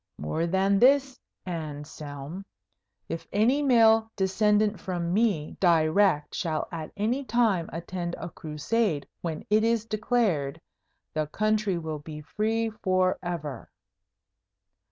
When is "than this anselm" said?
0.47-2.43